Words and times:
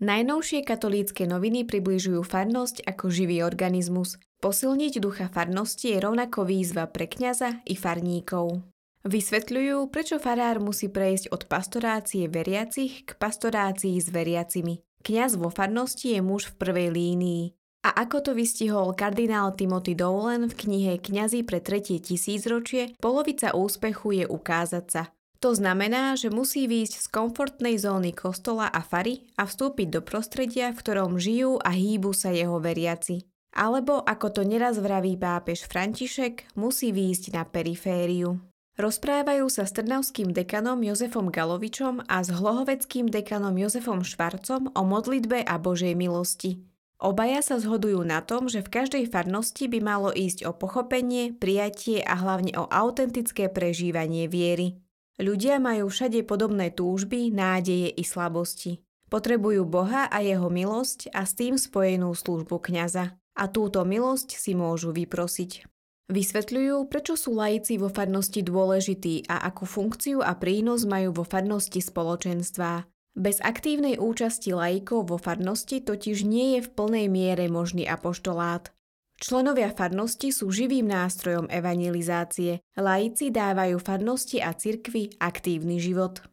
Najnovšie 0.00 0.64
katolícke 0.64 1.28
noviny 1.28 1.68
približujú 1.68 2.24
farnosť 2.24 2.88
ako 2.88 3.12
živý 3.12 3.44
organizmus. 3.44 4.16
Posilniť 4.40 4.96
ducha 4.96 5.28
farnosti 5.28 5.92
je 5.92 6.00
rovnako 6.00 6.48
výzva 6.48 6.88
pre 6.88 7.04
kňaza 7.04 7.60
i 7.68 7.76
farníkov. 7.76 8.64
Vysvetľujú, 9.04 9.92
prečo 9.92 10.16
farár 10.16 10.56
musí 10.56 10.88
prejsť 10.88 11.28
od 11.28 11.44
pastorácie 11.44 12.32
veriacich 12.32 13.04
k 13.04 13.10
pastorácii 13.12 14.00
s 14.00 14.08
veriacimi. 14.08 14.80
Kňaz 15.04 15.36
vo 15.36 15.52
farnosti 15.52 16.16
je 16.16 16.24
muž 16.24 16.48
v 16.48 16.56
prvej 16.56 16.88
línii. 16.96 17.44
A 17.84 17.92
ako 18.00 18.24
to 18.24 18.32
vystihol 18.32 18.96
kardinál 18.96 19.52
Timothy 19.52 19.92
Dolan 19.96 20.48
v 20.48 20.54
knihe 20.64 20.92
Kňazi 20.96 21.44
pre 21.44 21.60
tretie 21.60 22.00
tisícročie, 22.00 22.96
polovica 23.00 23.52
úspechu 23.52 24.16
je 24.20 24.24
ukázať 24.24 24.86
sa. 24.88 25.02
To 25.40 25.56
znamená, 25.56 26.20
že 26.20 26.28
musí 26.28 26.68
výjsť 26.68 26.94
z 27.00 27.06
komfortnej 27.08 27.80
zóny 27.80 28.12
kostola 28.12 28.68
a 28.68 28.84
fary 28.84 29.24
a 29.40 29.48
vstúpiť 29.48 29.88
do 29.88 30.00
prostredia, 30.04 30.68
v 30.68 30.80
ktorom 30.84 31.16
žijú 31.16 31.56
a 31.64 31.72
hýbu 31.72 32.12
sa 32.12 32.28
jeho 32.28 32.60
veriaci. 32.60 33.24
Alebo, 33.56 34.04
ako 34.04 34.36
to 34.36 34.42
neraz 34.44 34.76
vraví 34.76 35.16
pápež 35.16 35.64
František, 35.64 36.54
musí 36.60 36.92
výjsť 36.92 37.32
na 37.32 37.48
perifériu. 37.48 38.36
Rozprávajú 38.76 39.48
sa 39.48 39.64
s 39.64 39.76
trnavským 39.76 40.30
dekanom 40.32 40.80
Jozefom 40.84 41.32
Galovičom 41.32 42.04
a 42.04 42.20
s 42.20 42.28
hlohoveckým 42.32 43.08
dekanom 43.08 43.56
Jozefom 43.56 44.04
Švarcom 44.04 44.72
o 44.72 44.82
modlitbe 44.84 45.40
a 45.44 45.56
Božej 45.56 45.96
milosti. 45.96 46.64
Obaja 47.00 47.40
sa 47.40 47.56
zhodujú 47.56 48.04
na 48.04 48.20
tom, 48.20 48.52
že 48.52 48.60
v 48.60 48.72
každej 48.76 49.04
farnosti 49.08 49.72
by 49.72 49.80
malo 49.80 50.12
ísť 50.12 50.44
o 50.44 50.52
pochopenie, 50.52 51.32
prijatie 51.32 52.04
a 52.04 52.12
hlavne 52.12 52.52
o 52.60 52.68
autentické 52.68 53.48
prežívanie 53.48 54.28
viery. 54.28 54.76
Ľudia 55.20 55.60
majú 55.60 55.92
všade 55.92 56.24
podobné 56.24 56.72
túžby, 56.72 57.28
nádeje 57.28 57.92
i 57.92 58.00
slabosti. 58.00 58.80
Potrebujú 59.12 59.68
Boha 59.68 60.08
a 60.08 60.24
jeho 60.24 60.48
milosť 60.48 61.12
a 61.12 61.28
s 61.28 61.36
tým 61.36 61.60
spojenú 61.60 62.16
službu 62.16 62.56
kňaza. 62.56 63.20
A 63.36 63.44
túto 63.52 63.84
milosť 63.84 64.40
si 64.40 64.56
môžu 64.56 64.96
vyprosiť. 64.96 65.68
Vysvetľujú, 66.08 66.88
prečo 66.88 67.20
sú 67.20 67.36
laici 67.36 67.76
vo 67.76 67.92
farnosti 67.92 68.40
dôležití 68.40 69.28
a 69.28 69.44
akú 69.44 69.68
funkciu 69.68 70.24
a 70.24 70.32
prínos 70.40 70.88
majú 70.88 71.22
vo 71.22 71.24
farnosti 71.28 71.84
spoločenstva. 71.84 72.88
Bez 73.12 73.44
aktívnej 73.44 74.00
účasti 74.00 74.56
laikov 74.56 75.12
vo 75.12 75.20
farnosti 75.20 75.84
totiž 75.84 76.24
nie 76.24 76.56
je 76.56 76.60
v 76.64 76.72
plnej 76.72 77.06
miere 77.12 77.44
možný 77.52 77.84
apoštolát. 77.84 78.72
Členovia 79.20 79.68
farnosti 79.76 80.32
sú 80.32 80.48
živým 80.48 80.88
nástrojom 80.88 81.44
evangelizácie. 81.52 82.64
Laici 82.72 83.28
dávajú 83.28 83.76
farnosti 83.76 84.40
a 84.40 84.56
cirkvi 84.56 85.12
aktívny 85.20 85.76
život. 85.76 86.24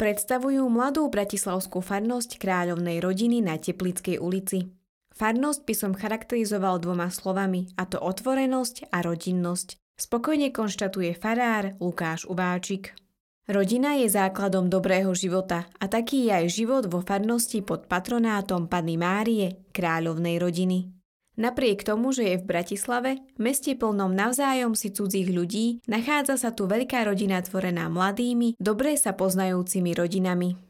Predstavujú 0.00 0.64
mladú 0.72 1.04
bratislavskú 1.12 1.84
farnosť 1.84 2.40
kráľovnej 2.40 3.04
rodiny 3.04 3.44
na 3.44 3.60
Teplickej 3.60 4.16
ulici. 4.16 4.72
Farnosť 5.12 5.68
by 5.68 5.74
som 5.76 5.92
charakterizoval 5.92 6.80
dvoma 6.80 7.12
slovami, 7.12 7.68
a 7.76 7.84
to 7.84 8.00
otvorenosť 8.00 8.88
a 8.88 9.04
rodinnosť. 9.04 9.76
Spokojne 10.00 10.48
konštatuje 10.48 11.12
farár 11.20 11.76
Lukáš 11.76 12.24
Uváčik. 12.24 12.96
Rodina 13.44 14.00
je 14.00 14.08
základom 14.08 14.72
dobrého 14.72 15.12
života 15.12 15.68
a 15.76 15.92
taký 15.92 16.32
je 16.32 16.40
aj 16.40 16.46
život 16.48 16.88
vo 16.88 17.04
farnosti 17.04 17.60
pod 17.60 17.84
patronátom 17.84 18.64
Panny 18.64 18.96
Márie, 18.96 19.60
kráľovnej 19.76 20.40
rodiny. 20.40 20.99
Napriek 21.40 21.88
tomu, 21.88 22.12
že 22.12 22.28
je 22.28 22.36
v 22.36 22.44
Bratislave, 22.44 23.24
meste 23.40 23.72
plnom 23.72 24.12
navzájom 24.12 24.76
si 24.76 24.92
cudzích 24.92 25.32
ľudí, 25.32 25.80
nachádza 25.88 26.36
sa 26.36 26.52
tu 26.52 26.68
veľká 26.68 27.08
rodina 27.08 27.40
tvorená 27.40 27.88
mladými, 27.88 28.60
dobre 28.60 28.92
sa 29.00 29.16
poznajúcimi 29.16 29.96
rodinami. 29.96 30.60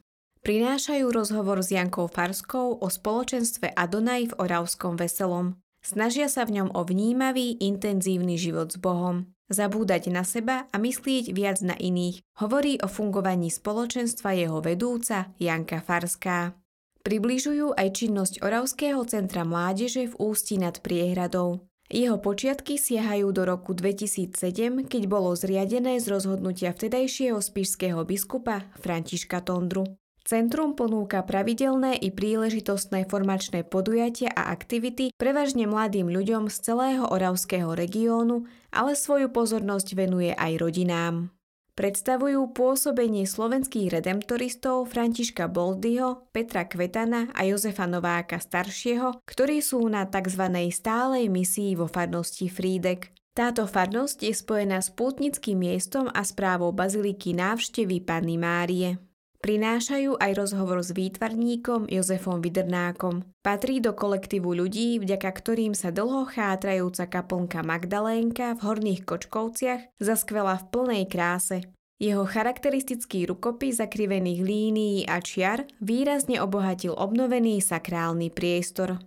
Prinášajú 0.46 1.10
rozhovor 1.10 1.66
s 1.66 1.74
Jankou 1.74 2.06
Farskou 2.06 2.78
o 2.78 2.86
spoločenstve 2.86 3.74
Adonaj 3.74 4.30
v 4.30 4.36
Oravskom 4.38 4.94
veselom. 4.94 5.58
Snažia 5.82 6.30
sa 6.30 6.46
v 6.46 6.62
ňom 6.62 6.70
o 6.70 6.86
vnímavý, 6.86 7.58
intenzívny 7.58 8.38
život 8.38 8.70
s 8.70 8.78
Bohom. 8.78 9.26
Zabúdať 9.50 10.06
na 10.14 10.22
seba 10.22 10.70
a 10.70 10.78
myslieť 10.78 11.34
viac 11.34 11.58
na 11.66 11.74
iných, 11.74 12.22
hovorí 12.38 12.78
o 12.78 12.86
fungovaní 12.86 13.50
spoločenstva 13.50 14.38
jeho 14.38 14.62
vedúca 14.62 15.34
Janka 15.42 15.82
Farská. 15.82 16.54
Približujú 17.00 17.80
aj 17.80 17.96
činnosť 17.96 18.44
Oravského 18.44 19.00
centra 19.08 19.48
mládeže 19.48 20.12
v 20.12 20.14
Ústi 20.20 20.60
nad 20.60 20.84
Priehradou. 20.84 21.64
Jeho 21.90 22.20
počiatky 22.20 22.76
siahajú 22.76 23.32
do 23.32 23.42
roku 23.48 23.72
2007, 23.72 24.36
keď 24.84 25.02
bolo 25.08 25.32
zriadené 25.32 25.96
z 25.98 26.06
rozhodnutia 26.12 26.76
vtedajšieho 26.76 27.40
spišského 27.40 28.04
biskupa 28.04 28.68
Františka 28.78 29.40
Tondru. 29.40 29.98
Centrum 30.22 30.76
ponúka 30.76 31.24
pravidelné 31.24 31.96
i 31.96 32.12
príležitostné 32.12 33.08
formačné 33.08 33.64
podujatia 33.64 34.30
a 34.36 34.52
aktivity 34.52 35.16
prevažne 35.16 35.64
mladým 35.64 36.12
ľuďom 36.12 36.52
z 36.52 36.56
celého 36.62 37.08
oravského 37.08 37.72
regiónu, 37.72 38.44
ale 38.70 38.92
svoju 38.92 39.32
pozornosť 39.32 39.96
venuje 39.96 40.36
aj 40.36 40.52
rodinám 40.60 41.32
predstavujú 41.74 42.54
pôsobenie 42.54 43.26
slovenských 43.26 44.00
redemptoristov 44.00 44.88
Františka 44.88 45.50
Boldyho, 45.50 46.30
Petra 46.30 46.64
Kvetana 46.66 47.30
a 47.34 47.44
Jozefa 47.44 47.90
Nováka 47.90 48.38
staršieho, 48.38 49.22
ktorí 49.26 49.60
sú 49.60 49.82
na 49.90 50.06
tzv. 50.06 50.44
stálej 50.70 51.26
misii 51.26 51.74
vo 51.74 51.90
farnosti 51.90 52.46
Frídek. 52.46 53.12
Táto 53.30 53.66
farnosť 53.66 54.26
je 54.26 54.34
spojená 54.34 54.82
s 54.82 54.90
pútnickým 54.90 55.58
miestom 55.62 56.10
a 56.10 56.26
správou 56.26 56.74
baziliky 56.74 57.32
návštevy 57.32 58.02
Panny 58.02 58.36
Márie. 58.36 59.09
Prinášajú 59.40 60.20
aj 60.20 60.36
rozhovor 60.36 60.84
s 60.84 60.92
výtvarníkom 60.92 61.88
Jozefom 61.88 62.44
Vidrnákom. 62.44 63.24
Patrí 63.40 63.80
do 63.80 63.96
kolektívu 63.96 64.52
ľudí, 64.52 65.00
vďaka 65.00 65.32
ktorým 65.32 65.72
sa 65.72 65.88
dlho 65.88 66.28
chátrajúca 66.28 67.08
kaplnka 67.08 67.64
Magdalénka 67.64 68.52
v 68.52 68.60
Horných 68.60 69.08
Kočkovciach 69.08 69.96
zaskvela 69.96 70.60
v 70.60 70.64
plnej 70.68 71.04
kráse. 71.08 71.64
Jeho 71.96 72.28
charakteristický 72.28 73.24
rukopis 73.24 73.80
zakrivených 73.80 74.40
línií 74.44 74.98
a 75.08 75.24
čiar 75.24 75.64
výrazne 75.80 76.36
obohatil 76.40 76.92
obnovený 76.92 77.64
sakrálny 77.64 78.28
priestor. 78.28 79.00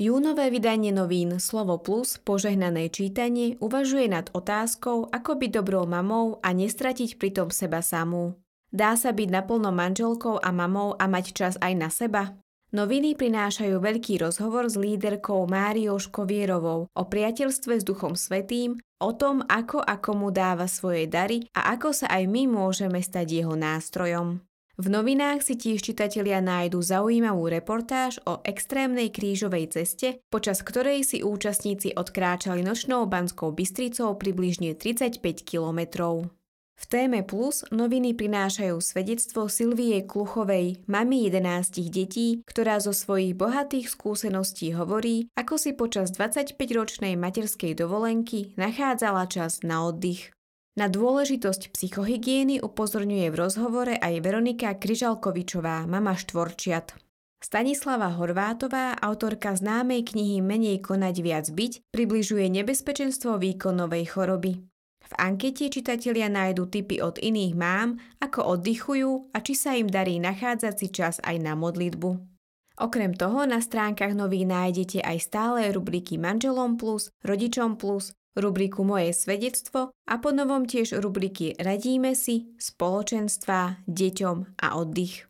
Júnové 0.00 0.48
vydanie 0.48 0.96
novín 0.96 1.36
Slovo 1.36 1.76
Plus 1.76 2.16
požehnané 2.16 2.88
čítanie 2.88 3.60
uvažuje 3.60 4.08
nad 4.08 4.32
otázkou, 4.32 5.12
ako 5.12 5.36
byť 5.36 5.50
dobrou 5.60 5.84
mamou 5.84 6.40
a 6.40 6.56
nestratiť 6.56 7.20
pritom 7.20 7.52
seba 7.52 7.84
samú. 7.84 8.40
Dá 8.72 8.96
sa 8.96 9.12
byť 9.12 9.28
naplno 9.28 9.68
manželkou 9.68 10.40
a 10.40 10.48
mamou 10.56 10.96
a 10.96 11.04
mať 11.04 11.36
čas 11.36 11.54
aj 11.60 11.72
na 11.76 11.92
seba? 11.92 12.32
Noviny 12.72 13.12
prinášajú 13.12 13.76
veľký 13.76 14.24
rozhovor 14.24 14.72
s 14.72 14.80
líderkou 14.80 15.44
Máriou 15.44 16.00
Škovierovou 16.00 16.88
o 16.88 17.02
priateľstve 17.04 17.76
s 17.76 17.84
Duchom 17.84 18.16
Svetým, 18.16 18.80
o 19.04 19.12
tom, 19.12 19.44
ako 19.52 19.84
a 19.84 20.00
komu 20.00 20.32
dáva 20.32 20.64
svoje 20.64 21.12
dary 21.12 21.44
a 21.52 21.76
ako 21.76 21.92
sa 21.92 22.08
aj 22.08 22.24
my 22.24 22.48
môžeme 22.48 23.04
stať 23.04 23.44
jeho 23.44 23.52
nástrojom. 23.52 24.40
V 24.80 24.88
novinách 24.88 25.44
si 25.44 25.60
tiež 25.60 25.84
čitatelia 25.84 26.40
nájdu 26.40 26.80
zaujímavú 26.80 27.52
reportáž 27.52 28.16
o 28.24 28.40
extrémnej 28.40 29.12
krížovej 29.12 29.76
ceste, 29.76 30.24
počas 30.32 30.64
ktorej 30.64 31.04
si 31.04 31.20
účastníci 31.20 31.92
odkráčali 31.92 32.64
nočnou 32.64 33.04
Banskou 33.04 33.52
Bystricou 33.52 34.16
približne 34.16 34.72
35 34.72 35.20
kilometrov. 35.44 36.32
V 36.80 36.84
téme 36.88 37.20
Plus 37.28 37.60
noviny 37.68 38.16
prinášajú 38.16 38.80
svedectvo 38.80 39.52
Silvie 39.52 40.00
Kluchovej, 40.00 40.80
mamy 40.88 41.28
11 41.28 41.76
detí, 41.92 42.40
ktorá 42.48 42.80
zo 42.80 42.96
svojich 42.96 43.36
bohatých 43.36 43.92
skúseností 43.92 44.72
hovorí, 44.72 45.28
ako 45.36 45.60
si 45.60 45.76
počas 45.76 46.08
25-ročnej 46.16 47.20
materskej 47.20 47.76
dovolenky 47.76 48.56
nachádzala 48.56 49.28
čas 49.28 49.60
na 49.60 49.84
oddych. 49.84 50.32
Na 50.80 50.88
dôležitosť 50.88 51.76
psychohygieny 51.76 52.64
upozorňuje 52.64 53.28
v 53.28 53.36
rozhovore 53.36 53.92
aj 54.00 54.24
Veronika 54.24 54.72
Kryžalkovičová, 54.72 55.84
mama 55.84 56.16
štvorčiat. 56.16 56.96
Stanislava 57.36 58.16
Horvátová, 58.16 58.96
autorka 58.96 59.52
známej 59.52 60.08
knihy 60.08 60.40
Menej 60.40 60.80
konať 60.80 61.16
viac 61.20 61.46
byť, 61.52 61.92
približuje 61.92 62.48
nebezpečenstvo 62.48 63.36
výkonovej 63.36 64.08
choroby. 64.08 64.64
V 65.04 65.12
ankete 65.20 65.68
čitatelia 65.68 66.32
nájdu 66.32 66.72
tipy 66.72 67.04
od 67.04 67.20
iných 67.20 67.52
mám, 67.60 68.00
ako 68.16 68.56
oddychujú 68.56 69.36
a 69.36 69.44
či 69.44 69.52
sa 69.52 69.76
im 69.76 69.84
darí 69.84 70.16
nachádzať 70.16 70.74
si 70.80 70.88
čas 70.88 71.20
aj 71.20 71.44
na 71.44 71.52
modlitbu. 71.60 72.30
Okrem 72.80 73.12
toho 73.12 73.44
na 73.44 73.60
stránkach 73.60 74.16
nových 74.16 74.48
nájdete 74.48 75.04
aj 75.04 75.28
stále 75.28 75.68
rubriky 75.76 76.16
Manželom 76.16 76.80
plus, 76.80 77.12
Rodičom 77.20 77.76
plus, 77.76 78.16
rubriku 78.34 78.82
Moje 78.82 79.14
svedectvo 79.14 79.94
a 79.94 80.14
po 80.18 80.34
novom 80.34 80.66
tiež 80.66 80.98
rubriky 80.98 81.54
Radíme 81.54 82.18
si, 82.18 82.50
spoločenstva, 82.58 83.86
deťom 83.86 84.58
a 84.58 84.66
oddych. 84.74 85.29